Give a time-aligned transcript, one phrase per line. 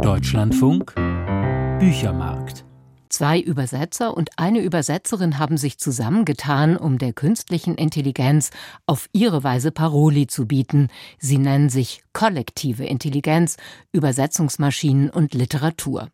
[0.00, 0.94] Deutschlandfunk
[1.78, 2.64] Büchermarkt
[3.10, 8.50] Zwei Übersetzer und eine Übersetzerin haben sich zusammengetan, um der künstlichen Intelligenz
[8.86, 10.88] auf ihre Weise Paroli zu bieten.
[11.18, 13.58] Sie nennen sich kollektive Intelligenz,
[13.92, 16.08] Übersetzungsmaschinen und Literatur.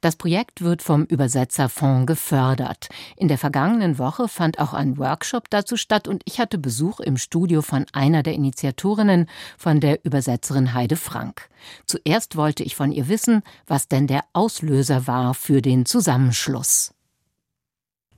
[0.00, 2.88] Das Projekt wird vom Übersetzerfonds gefördert.
[3.16, 7.16] In der vergangenen Woche fand auch ein Workshop dazu statt und ich hatte Besuch im
[7.16, 11.48] Studio von einer der Initiatorinnen, von der Übersetzerin Heide Frank.
[11.86, 16.93] Zuerst wollte ich von ihr wissen, was denn der Auslöser war für den Zusammenschluss.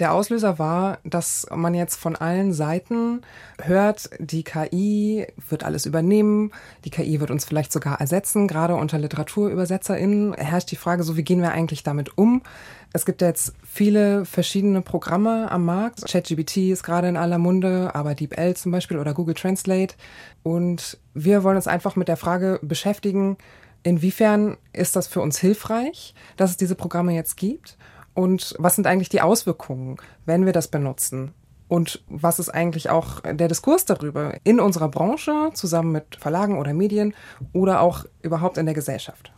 [0.00, 3.22] Der Auslöser war, dass man jetzt von allen Seiten
[3.62, 6.50] hört, die KI wird alles übernehmen,
[6.84, 8.48] die KI wird uns vielleicht sogar ersetzen.
[8.48, 12.42] Gerade unter LiteraturübersetzerInnen herrscht die Frage, so wie gehen wir eigentlich damit um?
[12.92, 16.04] Es gibt jetzt viele verschiedene Programme am Markt.
[16.06, 19.94] ChatGPT ist gerade in aller Munde, aber DeepL zum Beispiel oder Google Translate.
[20.42, 23.36] Und wir wollen uns einfach mit der Frage beschäftigen,
[23.84, 27.76] inwiefern ist das für uns hilfreich, dass es diese Programme jetzt gibt?
[28.14, 31.32] Und was sind eigentlich die Auswirkungen, wenn wir das benutzen?
[31.66, 36.72] Und was ist eigentlich auch der Diskurs darüber in unserer Branche, zusammen mit Verlagen oder
[36.72, 37.14] Medien
[37.52, 39.32] oder auch überhaupt in der Gesellschaft?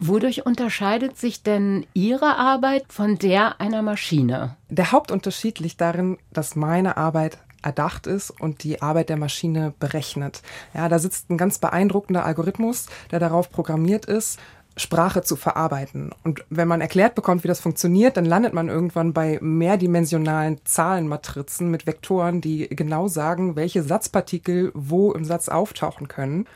[0.00, 4.56] Wodurch unterscheidet sich denn Ihre Arbeit von der einer Maschine?
[4.68, 10.42] Der Hauptunterschied liegt darin, dass meine Arbeit erdacht ist und die Arbeit der Maschine berechnet.
[10.72, 14.38] Ja, da sitzt ein ganz beeindruckender Algorithmus, der darauf programmiert ist,
[14.78, 16.10] Sprache zu verarbeiten.
[16.24, 21.70] Und wenn man erklärt bekommt, wie das funktioniert, dann landet man irgendwann bei mehrdimensionalen Zahlenmatrizen
[21.70, 26.46] mit Vektoren, die genau sagen, welche Satzpartikel wo im Satz auftauchen können,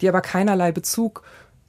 [0.00, 1.22] die aber keinerlei Bezug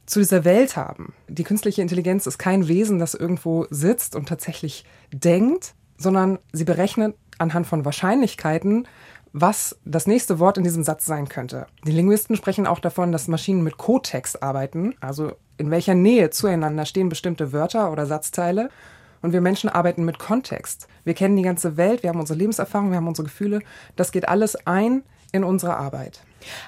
[0.06, 1.14] zu dieser Welt haben.
[1.30, 7.16] Die künstliche Intelligenz ist kein Wesen, das irgendwo sitzt und tatsächlich denkt, sondern sie berechnet
[7.38, 8.88] anhand von Wahrscheinlichkeiten,
[9.34, 11.68] was das nächste Wort in diesem Satz sein könnte.
[11.86, 16.86] Die Linguisten sprechen auch davon, dass Maschinen mit Kotext arbeiten, also in welcher Nähe zueinander
[16.86, 18.70] stehen bestimmte Wörter oder Satzteile.
[19.22, 20.88] Und wir Menschen arbeiten mit Kontext.
[21.04, 23.60] Wir kennen die ganze Welt, wir haben unsere Lebenserfahrung, wir haben unsere Gefühle.
[23.96, 26.22] Das geht alles ein in unsere Arbeit.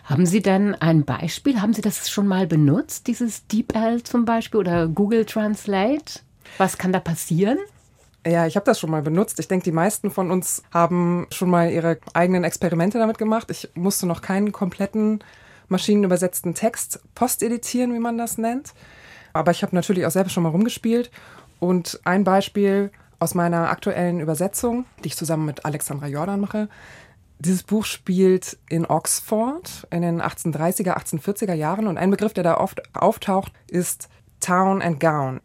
[0.04, 1.62] Haben Sie denn ein Beispiel?
[1.62, 6.22] Haben Sie das schon mal benutzt, dieses DeepL zum Beispiel oder Google Translate?
[6.60, 7.58] Was kann da passieren?
[8.26, 9.40] Ja, ich habe das schon mal benutzt.
[9.40, 13.52] Ich denke, die meisten von uns haben schon mal ihre eigenen Experimente damit gemacht.
[13.52, 15.24] Ich musste noch keinen kompletten
[15.68, 18.74] maschinenübersetzten Text posteditieren, wie man das nennt.
[19.34, 21.12] Aber ich habe natürlich auch selbst schon mal rumgespielt.
[21.60, 26.70] Und ein Beispiel aus meiner aktuellen Übersetzung, die ich zusammen mit Alexandra Jordan mache.
[27.40, 32.58] Dieses Buch spielt in Oxford in den 1830er, 1840er Jahren und ein Begriff, der da
[32.58, 34.08] oft auftaucht, ist
[34.40, 35.42] Town and Gown.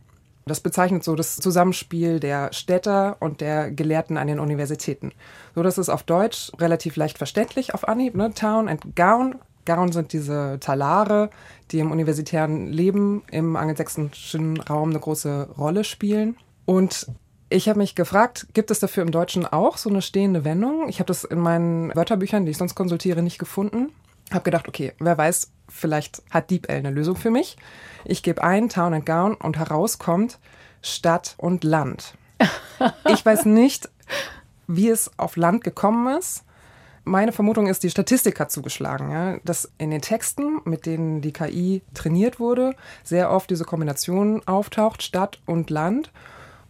[0.49, 5.13] Das bezeichnet so das Zusammenspiel der Städter und der Gelehrten an den Universitäten.
[5.55, 8.15] So, das ist auf Deutsch relativ leicht verständlich auf Anhieb.
[8.15, 8.33] Ne?
[8.35, 9.37] Town and Gown.
[9.65, 11.29] Gown sind diese Talare,
[11.71, 16.37] die im universitären Leben im angelsächsischen Raum eine große Rolle spielen.
[16.65, 17.07] Und
[17.51, 20.89] ich habe mich gefragt, gibt es dafür im Deutschen auch so eine stehende Wendung?
[20.89, 23.93] Ich habe das in meinen Wörterbüchern, die ich sonst konsultiere, nicht gefunden.
[24.31, 27.57] Habe gedacht, okay, wer weiß, vielleicht hat DeepL eine Lösung für mich.
[28.05, 30.39] Ich gebe ein Town and Gown und herauskommt
[30.83, 32.15] Stadt und Land.
[33.09, 33.89] Ich weiß nicht,
[34.69, 36.45] wie es auf Land gekommen ist.
[37.03, 41.33] Meine Vermutung ist, die Statistik hat zugeschlagen, ja, dass in den Texten, mit denen die
[41.33, 46.13] KI trainiert wurde, sehr oft diese Kombination auftaucht, Stadt und Land.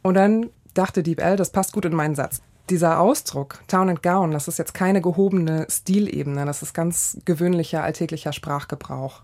[0.01, 2.41] Und dann dachte DeepL, das passt gut in meinen Satz
[2.71, 7.83] dieser Ausdruck, Town and Gown, das ist jetzt keine gehobene Stilebene, das ist ganz gewöhnlicher
[7.83, 9.23] alltäglicher Sprachgebrauch.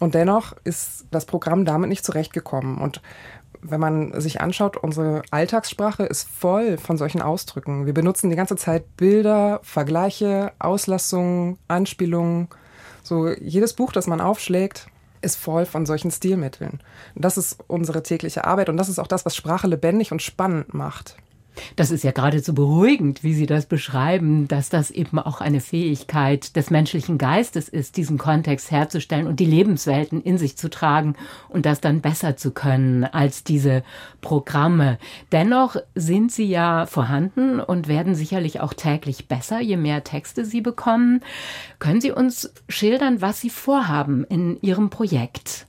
[0.00, 2.78] Und dennoch ist das Programm damit nicht zurechtgekommen.
[2.78, 3.02] Und
[3.60, 7.86] wenn man sich anschaut, unsere Alltagssprache ist voll von solchen Ausdrücken.
[7.86, 12.48] Wir benutzen die ganze Zeit Bilder, Vergleiche, Auslassungen, Anspielungen.
[13.02, 14.88] So jedes Buch, das man aufschlägt,
[15.20, 16.80] ist voll von solchen Stilmitteln.
[17.14, 20.74] Das ist unsere tägliche Arbeit und das ist auch das, was Sprache lebendig und spannend
[20.74, 21.16] macht.
[21.76, 26.56] Das ist ja geradezu beruhigend, wie Sie das beschreiben, dass das eben auch eine Fähigkeit
[26.56, 31.14] des menschlichen Geistes ist, diesen Kontext herzustellen und die Lebenswelten in sich zu tragen
[31.48, 33.82] und das dann besser zu können als diese
[34.20, 34.98] Programme.
[35.30, 40.60] Dennoch sind sie ja vorhanden und werden sicherlich auch täglich besser, je mehr Texte Sie
[40.60, 41.20] bekommen.
[41.78, 45.66] Können Sie uns schildern, was Sie vorhaben in Ihrem Projekt?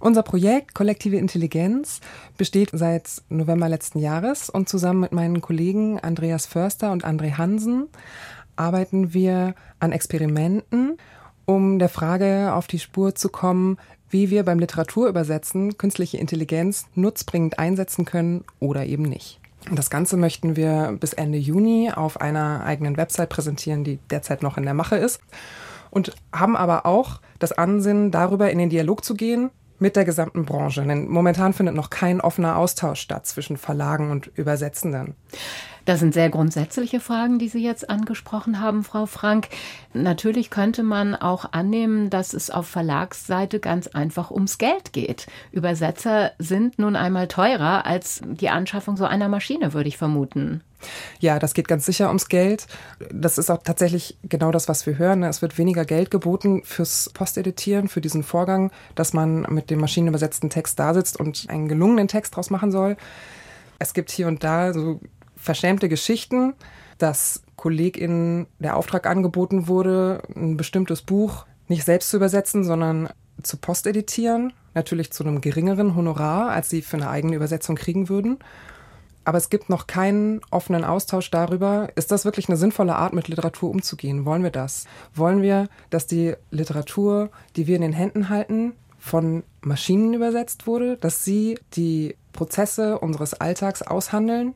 [0.00, 2.00] Unser Projekt Kollektive Intelligenz
[2.36, 7.88] besteht seit November letzten Jahres und zusammen mit meinen Kollegen Andreas Förster und André Hansen
[8.54, 10.98] arbeiten wir an Experimenten,
[11.46, 13.76] um der Frage auf die Spur zu kommen,
[14.08, 19.40] wie wir beim Literaturübersetzen künstliche Intelligenz nutzbringend einsetzen können oder eben nicht.
[19.72, 24.56] Das Ganze möchten wir bis Ende Juni auf einer eigenen Website präsentieren, die derzeit noch
[24.56, 25.20] in der Mache ist.
[25.90, 30.44] Und haben aber auch das Ansinnen, darüber in den Dialog zu gehen mit der gesamten
[30.44, 30.82] Branche.
[30.82, 35.14] Denn momentan findet noch kein offener Austausch statt zwischen Verlagen und Übersetzenden.
[35.88, 39.48] Das sind sehr grundsätzliche Fragen, die Sie jetzt angesprochen haben, Frau Frank.
[39.94, 45.28] Natürlich könnte man auch annehmen, dass es auf Verlagsseite ganz einfach ums Geld geht.
[45.50, 50.62] Übersetzer sind nun einmal teurer als die Anschaffung so einer Maschine, würde ich vermuten.
[51.20, 52.66] Ja, das geht ganz sicher ums Geld.
[53.10, 55.22] Das ist auch tatsächlich genau das, was wir hören.
[55.22, 60.50] Es wird weniger Geld geboten fürs Posteditieren, für diesen Vorgang, dass man mit dem maschinenübersetzten
[60.50, 62.98] Text da sitzt und einen gelungenen Text draus machen soll.
[63.78, 65.00] Es gibt hier und da so
[65.48, 66.52] verschämte Geschichten,
[66.98, 73.08] dass KollegInnen der Auftrag angeboten wurde, ein bestimmtes Buch nicht selbst zu übersetzen, sondern
[73.42, 74.52] zu posteditieren.
[74.74, 78.40] Natürlich zu einem geringeren Honorar, als sie für eine eigene Übersetzung kriegen würden.
[79.24, 83.28] Aber es gibt noch keinen offenen Austausch darüber, ist das wirklich eine sinnvolle Art, mit
[83.28, 84.26] Literatur umzugehen?
[84.26, 84.84] Wollen wir das?
[85.14, 90.98] Wollen wir, dass die Literatur, die wir in den Händen halten, von Maschinen übersetzt wurde,
[90.98, 94.52] dass sie die Prozesse unseres Alltags aushandeln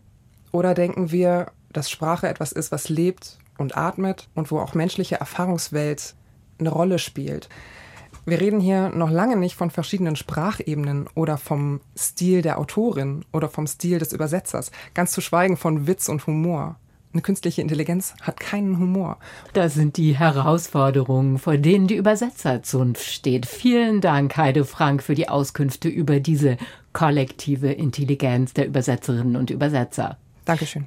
[0.52, 5.16] oder denken wir, dass Sprache etwas ist, was lebt und atmet und wo auch menschliche
[5.16, 6.14] Erfahrungswelt
[6.58, 7.48] eine Rolle spielt?
[8.24, 13.48] Wir reden hier noch lange nicht von verschiedenen Sprachebenen oder vom Stil der Autorin oder
[13.48, 16.76] vom Stil des Übersetzers, ganz zu schweigen von Witz und Humor.
[17.12, 19.18] Eine künstliche Intelligenz hat keinen Humor.
[19.52, 23.44] Das sind die Herausforderungen, vor denen die Übersetzerzunft steht.
[23.44, 26.56] Vielen Dank, Heide Frank, für die Auskünfte über diese
[26.92, 30.16] kollektive Intelligenz der Übersetzerinnen und Übersetzer.
[30.44, 30.86] Dankeschön.